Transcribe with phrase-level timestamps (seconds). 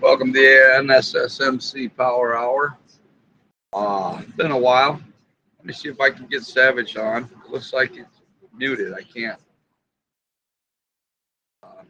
[0.00, 2.78] Welcome to the NSSMC Power Hour.
[3.72, 5.00] Uh, it's been a while.
[5.58, 7.24] Let me see if I can get Savage on.
[7.24, 8.20] It looks like it's
[8.56, 8.92] muted.
[8.92, 9.40] I can't.
[11.64, 11.86] Um,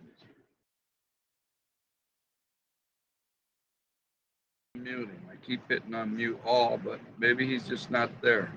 [4.74, 5.20] muting.
[5.30, 8.50] I keep hitting on mute all, but maybe he's just not there.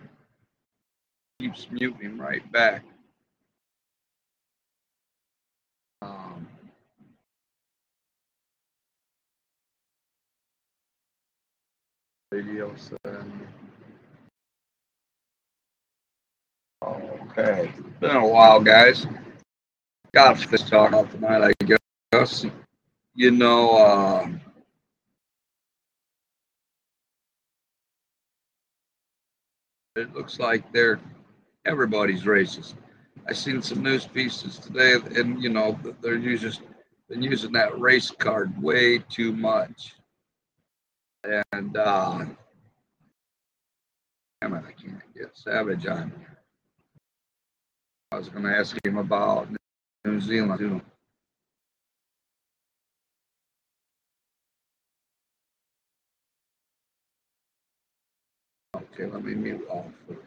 [1.41, 2.85] Keeps muting right back.
[6.01, 6.44] Um,
[12.35, 13.47] radio send.
[16.83, 17.71] Okay,
[18.01, 19.07] been a while, guys.
[20.13, 21.77] Got to talk about tonight, I
[22.11, 22.45] guess.
[23.15, 24.27] You know, uh,
[29.95, 30.99] it looks like they're
[31.65, 32.73] everybody's racist.
[33.29, 36.51] I seen some news pieces today, and you know they're using
[37.07, 39.93] been using that race card way too much.
[41.51, 42.25] And uh,
[44.41, 46.37] damn it, I can't get Savage on here.
[48.11, 49.47] I was going to ask him about
[50.05, 50.81] New Zealand too.
[58.75, 60.19] Okay, let me mute off first.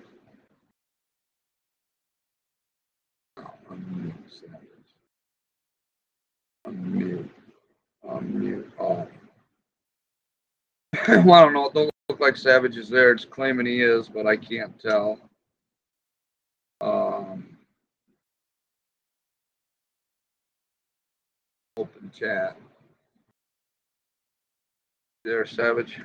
[3.71, 4.69] unmute Savage.
[6.67, 7.29] Unmute.
[8.05, 9.08] Unmute off.
[11.09, 11.67] Well, I don't know.
[11.67, 13.13] It don't look like Savage is there.
[13.13, 15.19] It's claiming he is, but I can't tell.
[16.83, 17.57] Um,
[21.79, 22.59] open chat.
[25.25, 26.01] There, Savage.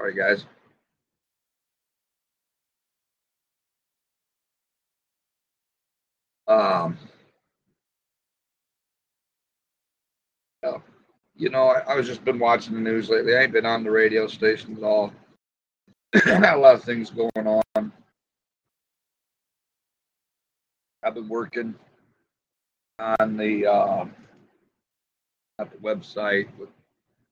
[0.00, 0.44] All right, guys.
[6.48, 6.98] Um,
[10.62, 10.78] yeah,
[11.38, 13.36] you know, I, I was just been watching the news lately.
[13.36, 15.12] I ain't been on the radio station at all.
[16.26, 17.92] A lot of things going on.
[21.02, 21.74] I've been working
[22.98, 24.04] on the uh,
[25.60, 26.68] at the website with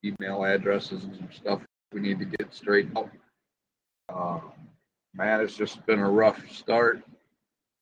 [0.04, 1.60] email addresses and some stuff
[1.92, 3.10] we need to get straightened out.
[4.08, 4.40] Uh,
[5.14, 7.02] man, it's just been a rough start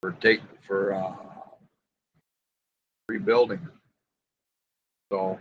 [0.00, 1.12] for take for uh,
[3.08, 3.60] rebuilding.
[5.12, 5.38] So,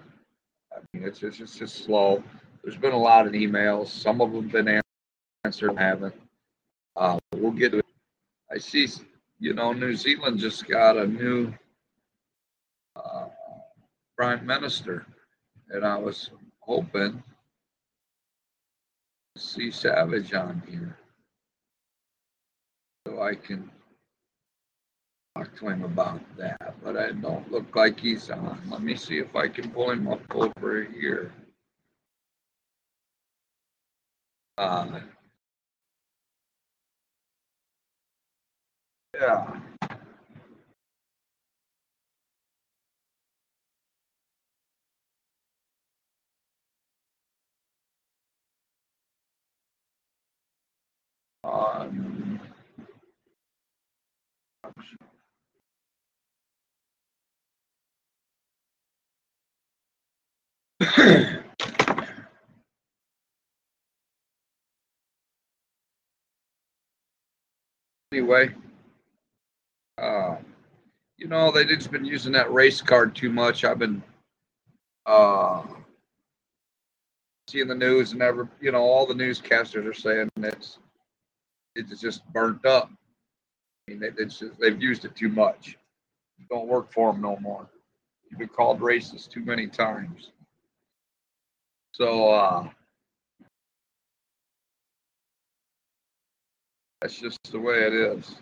[0.75, 2.23] I mean, it's just it's just slow.
[2.63, 3.87] There's been a lot of emails.
[3.87, 4.81] Some of them been
[5.43, 6.15] answered, haven't.
[6.95, 7.85] Uh, we'll get to it.
[8.51, 8.87] I see,
[9.39, 11.53] you know, New Zealand just got a new
[12.95, 13.27] uh,
[14.17, 15.05] prime minister,
[15.69, 16.29] and I was
[16.59, 17.23] hoping
[19.35, 20.97] to see Savage on here
[23.07, 23.69] so I can
[25.35, 26.75] talk to him about that.
[26.83, 28.59] But I don't look like he's on.
[28.69, 31.31] Let me see if I can pull him up over here.
[34.57, 34.99] Uh,
[39.15, 39.59] yeah.
[51.43, 52.39] Um,
[68.11, 68.49] anyway,
[69.97, 70.35] uh,
[71.17, 73.63] you know, they've just been using that race card too much.
[73.63, 74.03] I've been
[75.05, 75.63] uh,
[77.47, 80.79] seeing the news and ever, you know, all the newscasters are saying it's
[81.75, 82.89] it's just burnt up.
[83.87, 85.77] I mean, they, just, they've used it too much.
[86.39, 87.69] It don't work for them no more.
[88.29, 90.31] You've been called racist too many times.
[91.93, 92.69] So uh,
[96.99, 98.35] that's just the way it is.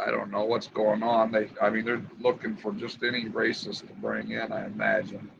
[0.00, 1.30] I don't know what's going on.
[1.30, 4.50] They, I mean, they're looking for just any racist to bring in.
[4.50, 5.30] I imagine.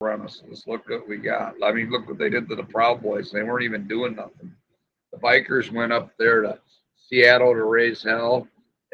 [0.00, 0.64] Premises.
[0.66, 1.54] Look what we got.
[1.62, 3.30] I mean, look what they did to the Proud Boys.
[3.30, 4.54] They weren't even doing nothing.
[5.12, 6.58] The bikers went up there to
[6.96, 8.46] Seattle to raise hell,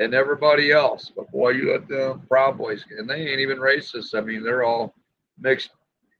[0.02, 1.12] and everybody else.
[1.14, 4.14] But boy, you let the Proud Boys, and they ain't even racist.
[4.14, 4.94] I mean, they're all
[5.38, 5.70] mixed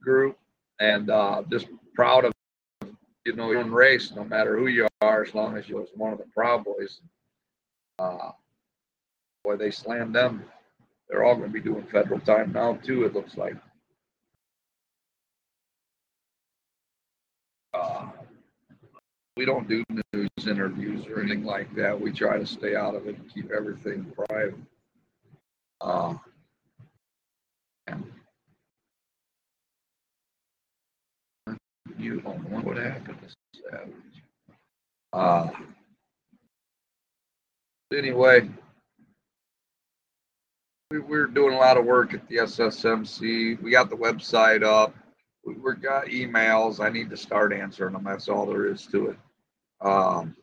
[0.03, 0.39] group
[0.81, 2.33] and uh, just proud of
[3.25, 5.89] you know your own race, no matter who you are, as long as you was
[5.95, 7.01] one of the Proud Boys.
[7.99, 8.31] Uh,
[9.45, 10.45] boy, they slammed them.
[11.09, 13.05] They're all going to be doing federal time now too.
[13.05, 13.57] It looks like.
[17.75, 18.09] Uh,
[19.37, 19.83] we don't do
[20.13, 21.99] news interviews or anything like that.
[21.99, 24.55] We try to stay out of it and keep everything private.
[25.81, 26.15] Uh,
[31.99, 33.93] you don't know what happened to Savage.
[35.13, 35.49] Uh,
[37.97, 38.49] anyway,
[40.91, 43.61] we, we're doing a lot of work at the SSMC.
[43.63, 44.95] We got the website up.
[45.45, 46.81] We, we got emails.
[46.81, 48.05] I need to start answering them.
[48.05, 49.19] That's all there is to it.
[49.81, 50.37] Um,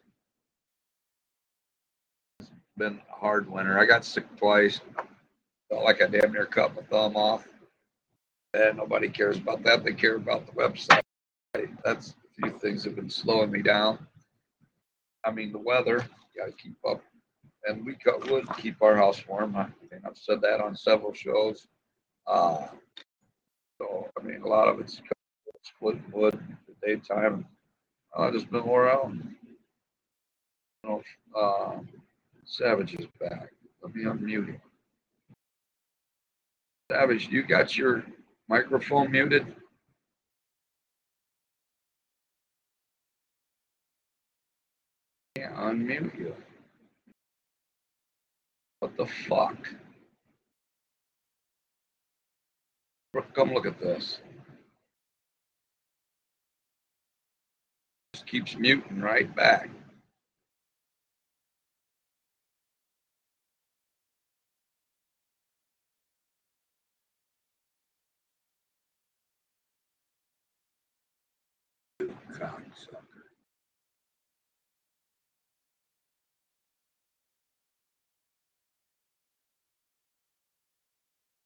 [2.40, 3.80] it's been a hard winter.
[3.80, 4.81] I got sick twice.
[5.69, 7.48] Felt like I damn near cut my thumb off.
[8.54, 9.84] And nobody cares about that.
[9.84, 11.01] They care about the website.
[11.86, 14.00] That's a few things have been slowing me down.
[15.24, 16.06] I mean, the weather,
[16.36, 17.01] got to keep up.
[17.66, 19.56] And we cut wood to keep our house warm.
[19.56, 21.68] I think I've said that on several shows.
[22.25, 22.68] Uh,
[23.79, 25.01] so, I mean, a lot of it's
[25.63, 27.45] splitting wood in the daytime.
[28.17, 29.11] I just been wore out.
[30.83, 31.01] You know,
[31.35, 31.79] uh,
[32.45, 33.49] Savage is back.
[33.81, 34.61] Let me unmute him.
[36.91, 38.03] Savage, you got your
[38.47, 39.45] microphone muted?
[45.35, 46.35] Can't unmute you.
[48.79, 49.57] What the fuck?
[53.33, 54.19] Come look at this.
[58.13, 59.69] Just keeps muting right back.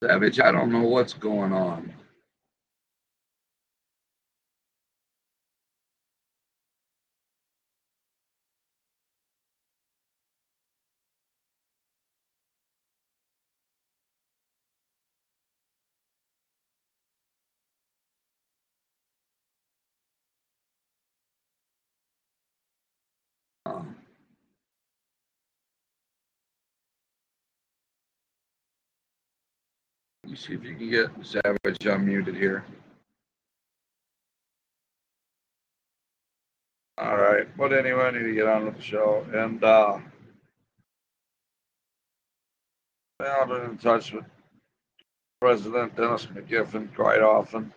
[0.04, 1.94] Savage, I don't know what's going on.
[23.66, 23.96] Um,
[30.22, 32.65] let me see if you can get Savage unmuted here.
[36.97, 39.25] All right, but anyway, I need to get on with the show.
[39.31, 40.00] And uh,
[43.19, 44.25] I've been in touch with
[45.39, 47.71] President Dennis McGiffin quite often.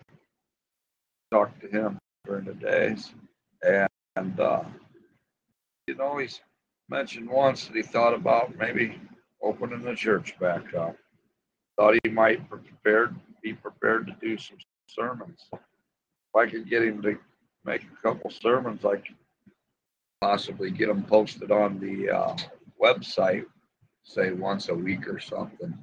[1.31, 3.13] Talked to him during the days,
[3.61, 4.63] and, uh,
[5.87, 6.41] you know, he's
[6.89, 8.99] mentioned once that he thought about maybe
[9.43, 10.95] opening the church back up.
[11.77, 14.57] Thought he might prepared be prepared to do some
[14.87, 15.45] sermons.
[15.53, 15.59] If
[16.35, 17.17] I could get him to
[17.65, 19.15] make a couple sermons, I could
[20.21, 22.35] possibly get them posted on the uh,
[22.81, 23.45] website,
[24.03, 25.77] say once a week or something.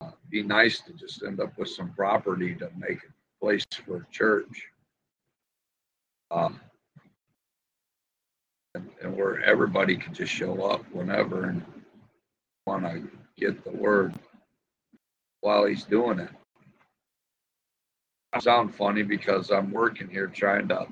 [0.00, 3.98] Uh, be nice to just end up with some property to make a place for
[3.98, 4.64] a church.
[6.30, 6.60] Um,
[8.74, 11.64] and, and where everybody can just show up whenever and
[12.66, 14.14] want to get the word
[15.46, 16.28] while he's doing it.
[18.32, 20.88] I sound funny because I'm working here trying to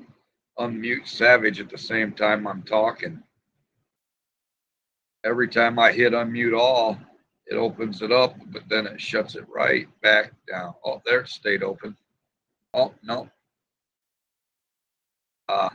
[0.57, 3.21] unmute Savage at the same time I'm talking.
[5.25, 6.97] Every time I hit unmute all,
[7.47, 10.73] it opens it up, but then it shuts it right back down.
[10.85, 11.97] Oh, there it stayed open.
[12.73, 13.29] Oh, no.
[15.49, 15.69] Uh,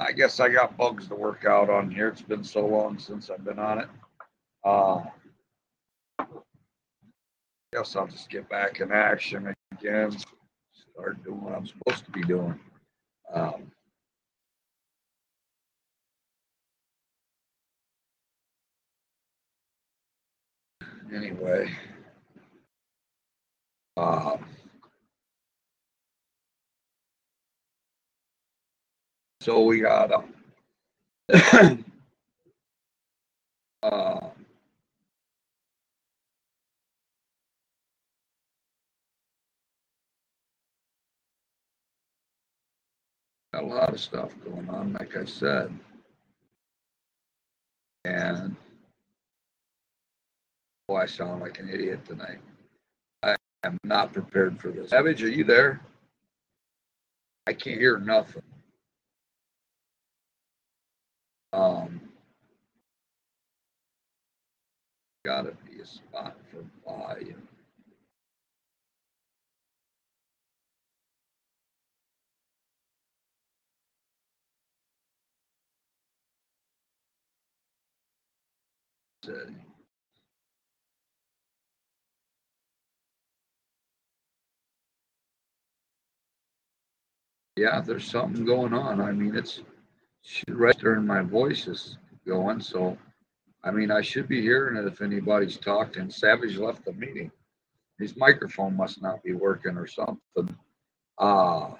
[0.00, 2.08] I guess I got bugs to work out on here.
[2.08, 3.88] It's been so long since I've been on it.
[4.64, 5.04] Uh,
[7.72, 10.16] guess I'll just get back in action again.
[10.92, 12.58] Start doing what I'm supposed to be doing.
[13.32, 13.70] Um,
[21.14, 21.70] anyway,
[23.96, 24.36] uh,
[29.40, 30.22] so we got uh,
[33.82, 34.20] uh,
[43.58, 45.76] a lot of stuff going on, like I said.
[48.04, 48.54] And
[50.88, 52.38] oh, I sound like an idiot tonight.
[53.22, 54.90] I am not prepared for this.
[54.90, 55.80] Savage, are you there?
[57.46, 58.42] I can't hear nothing.
[61.52, 62.00] Um,
[65.24, 67.47] gotta be a spot for volume.
[79.28, 79.50] Uh,
[87.56, 89.00] yeah, there's something going on.
[89.00, 89.60] I mean, it's
[90.22, 92.60] should register in my voice is going.
[92.60, 92.96] So,
[93.64, 96.10] I mean, I should be hearing it if anybody's talking.
[96.10, 97.30] Savage left the meeting.
[97.98, 100.56] His microphone must not be working or something.
[101.18, 101.70] Uh,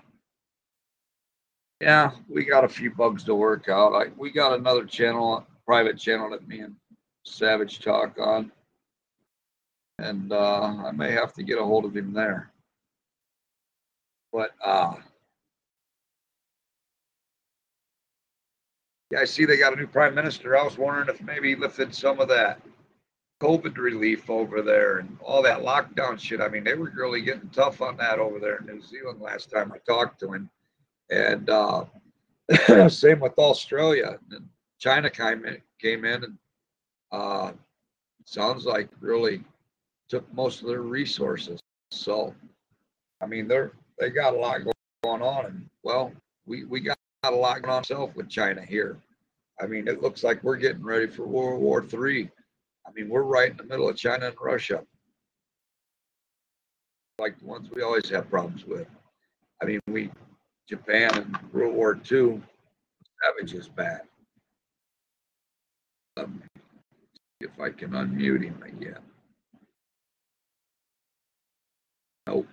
[1.80, 3.92] yeah, we got a few bugs to work out.
[3.94, 6.74] I, we got another channel, private channel that me and
[7.24, 8.52] Savage talk on.
[9.98, 12.52] And uh, I may have to get a hold of him there.
[14.32, 14.94] But uh,
[19.10, 20.56] Yeah, I see they got a new prime minister.
[20.56, 22.60] I was wondering if maybe he lifted some of that
[23.40, 26.40] COVID relief over there and all that lockdown shit.
[26.40, 29.50] I mean, they were really getting tough on that over there in New Zealand last
[29.50, 30.50] time I talked to him.
[31.10, 31.86] And uh,
[32.88, 34.18] same with Australia.
[34.30, 34.46] And
[34.78, 36.38] China came in, came in and
[37.12, 37.52] uh,
[38.24, 39.42] sounds like really
[40.08, 41.60] took most of their resources.
[41.90, 42.34] So,
[43.22, 44.60] I mean, they're they got a lot
[45.02, 46.12] going on, and well,
[46.46, 48.98] we we got a lot going on itself with China here.
[49.60, 52.30] I mean, it looks like we're getting ready for World War Three.
[52.86, 54.82] I mean, we're right in the middle of China and Russia,
[57.18, 58.86] like the ones we always have problems with.
[59.62, 60.10] I mean, we
[60.68, 62.42] Japan and World War Two,
[63.40, 64.02] is bad.
[66.16, 66.42] Um,
[67.40, 68.98] if I can unmute him again.
[72.26, 72.48] Nope.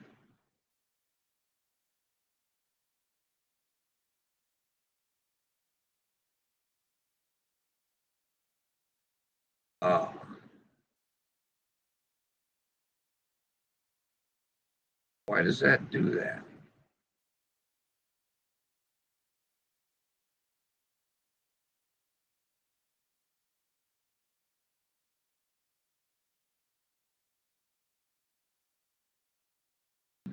[9.82, 10.08] Uh,
[15.28, 16.42] why does that do that?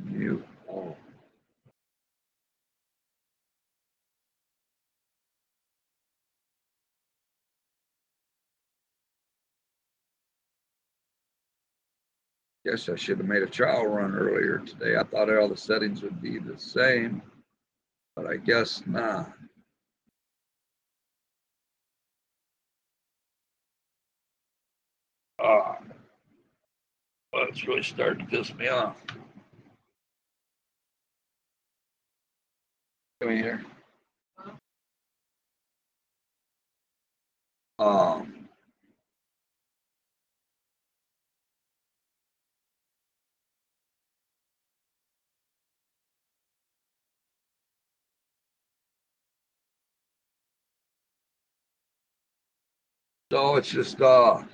[0.04, 0.44] Mute.
[0.70, 0.96] Oh.
[12.64, 14.96] Guess I should have made a trial run earlier today.
[14.96, 17.20] I thought all the settings would be the same,
[18.14, 19.32] but I guess not.
[25.40, 25.78] Ah,
[27.32, 28.96] well, it's really starting to piss me off.
[33.20, 33.64] Come here.
[37.80, 38.41] Um,
[53.32, 54.44] so it's just a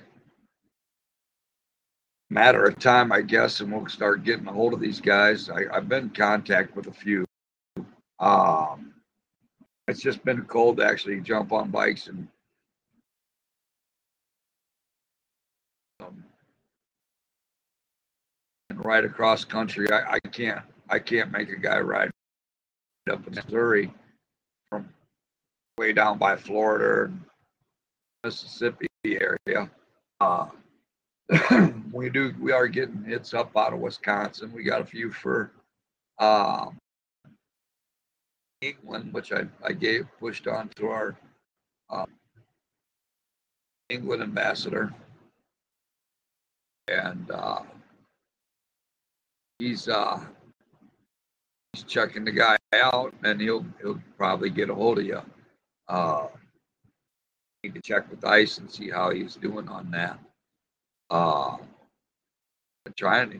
[2.29, 5.49] matter of time, I guess, and we'll start getting a hold of these guys.
[5.49, 7.25] I, I've been in contact with a few.
[8.19, 8.93] Um,
[9.89, 12.25] it's just been cold to actually jump on bikes and
[15.99, 16.23] um,
[18.69, 19.91] and ride across country.
[19.91, 22.11] I, I can't I can't make a guy ride
[23.11, 23.93] up in Missouri
[24.69, 24.87] from
[25.77, 27.28] way down by Florida and
[28.23, 29.69] Mississippi area.
[30.19, 30.47] Uh,
[31.91, 34.51] we do we are getting hits up out of Wisconsin.
[34.53, 35.51] We got a few for
[36.19, 36.77] um,
[38.61, 41.15] England, which I, I gave pushed on to our
[41.89, 42.07] um,
[43.89, 44.93] England ambassador,
[46.87, 47.61] and uh,
[49.59, 50.19] he's uh,
[51.73, 55.21] he's checking the guy out, and he'll he'll probably get a hold of you.
[57.63, 60.19] Need to check with Ice and see how he's doing on that.
[61.09, 61.57] Uh,
[62.95, 63.39] trying to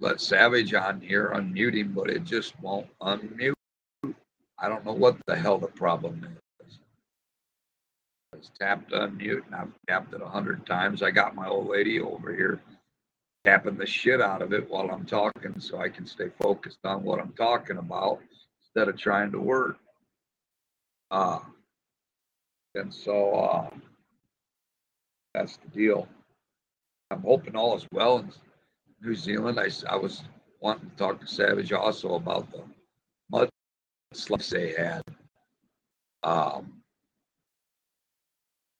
[0.00, 3.54] let Savage on here unmute him, but it just won't unmute.
[4.58, 6.78] I don't know what the hell the problem is.
[8.32, 11.02] It's tapped unmute and I've tapped it a hundred times.
[11.02, 12.60] I got my old lady over here
[13.44, 17.02] tapping the shit out of it while I'm talking so I can stay focused on
[17.02, 18.20] what I'm talking about
[18.62, 19.78] instead of trying to work.
[21.10, 21.40] Uh,
[22.74, 23.70] and so uh,
[25.34, 26.08] that's the deal.
[27.10, 28.32] I'm hoping all is well in
[29.02, 29.58] New Zealand.
[29.58, 30.22] I, I was
[30.60, 32.62] wanting to talk to Savage also about the
[33.30, 33.48] mud
[34.12, 35.02] slugs they had.
[36.22, 36.82] Um,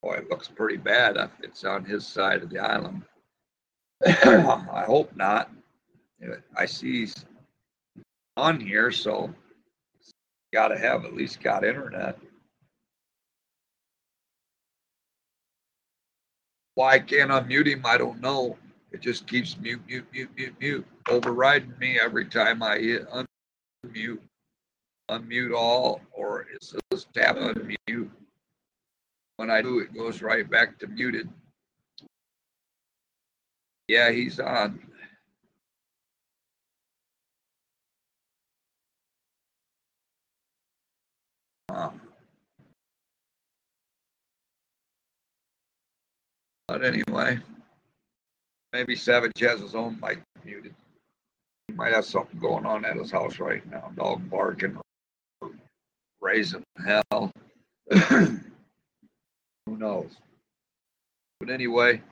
[0.03, 1.17] boy, it looks pretty bad.
[1.43, 3.03] It's on his side of the island.
[4.05, 5.51] I hope not.
[6.57, 7.25] I see he's
[8.37, 9.35] on here, so
[10.53, 12.19] got to have at least got internet.
[16.75, 18.57] Why I can't unmute him, I don't know.
[18.93, 24.19] It just keeps mute, mute, mute, mute, mute, overriding me every time I hit unmute,
[25.11, 28.11] unmute all, or it says tap unmute.
[29.37, 31.29] When I do, it goes right back to muted.
[33.89, 34.81] Yeah, he's on.
[46.71, 47.41] But anyway,
[48.73, 50.73] maybe Savage has his own mic muted.
[51.67, 53.91] He might have something going on at his house right now.
[53.97, 54.79] Dog barking,
[56.21, 57.33] raising hell.
[57.91, 58.39] Who
[59.67, 60.13] knows?
[61.41, 62.03] But anyway,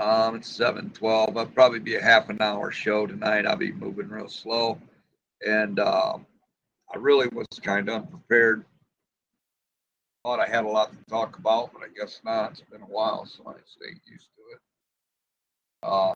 [0.00, 1.36] um, it's seven twelve.
[1.36, 3.46] I'll probably be a half an hour show tonight.
[3.46, 4.80] I'll be moving real slow,
[5.46, 6.26] and um,
[6.92, 8.64] I really was kind of unprepared
[10.26, 12.50] thought I had a lot to talk about, but I guess not.
[12.50, 14.60] It's been a while, so I stay used to it.
[15.84, 16.14] Uh,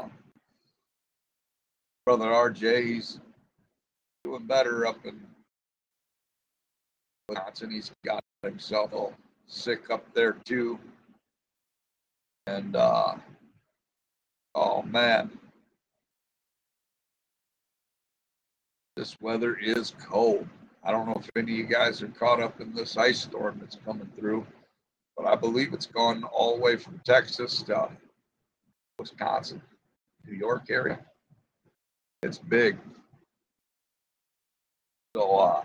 [2.04, 3.20] brother RJ, he's
[4.24, 5.20] doing better up in
[7.28, 7.70] Wisconsin.
[7.70, 9.14] He's got himself all
[9.46, 10.76] sick up there too.
[12.48, 13.14] And uh,
[14.56, 15.30] oh man,
[18.96, 20.48] this weather is cold.
[20.82, 23.58] I don't know if any of you guys are caught up in this ice storm
[23.60, 24.46] that's coming through,
[25.16, 27.90] but I believe it's gone all the way from Texas to
[28.98, 29.60] Wisconsin,
[30.26, 30.98] New York area.
[32.22, 32.78] It's big.
[35.14, 35.62] So uh,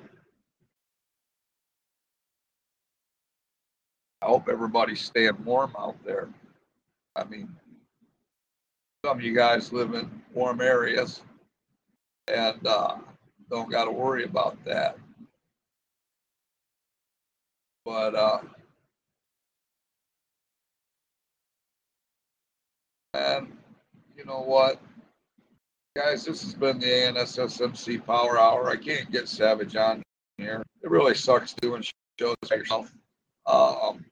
[4.21, 6.27] I hope everybody's staying warm out there.
[7.15, 7.55] I mean,
[9.05, 11.21] some of you guys live in warm areas
[12.27, 12.97] and uh,
[13.49, 14.97] don't got to worry about that.
[17.85, 18.39] But uh,
[23.13, 23.55] and
[24.17, 24.81] you know what,
[25.95, 28.69] guys, this has been the ANSSMC Power Hour.
[28.69, 30.01] I can't get Savage on
[30.39, 30.63] here.
[30.81, 31.83] It really sucks doing
[32.19, 32.91] shows by yourself.
[33.45, 34.03] Um,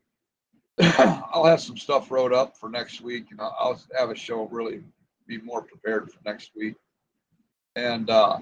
[0.79, 4.83] I'll have some stuff wrote up for next week, and I'll, have a show really
[5.27, 6.75] be more prepared for next week.
[7.75, 8.37] And uh,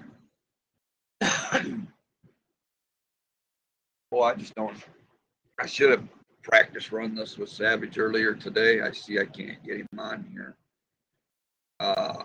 [4.11, 4.75] well, I just don't
[5.61, 6.03] I should have
[6.41, 8.81] practiced run this with Savage earlier today.
[8.81, 10.55] I see I can't get him on here.
[11.79, 12.23] Uh,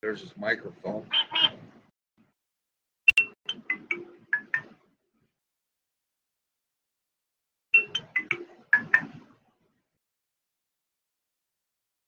[0.00, 1.04] there's his microphone.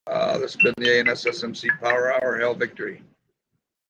[0.06, 2.38] Uh, this has been the ANSSMC Power Hour.
[2.38, 3.02] Hell Victory.